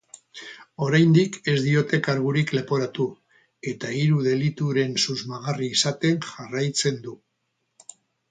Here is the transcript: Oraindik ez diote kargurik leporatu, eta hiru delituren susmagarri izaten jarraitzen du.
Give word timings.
Oraindik 0.85 1.35
ez 1.51 1.55
diote 1.65 1.99
kargurik 2.07 2.53
leporatu, 2.55 3.05
eta 3.73 3.91
hiru 3.99 4.23
delituren 4.29 4.97
susmagarri 5.05 5.71
izaten 5.77 6.17
jarraitzen 6.31 7.01
du. 7.07 7.17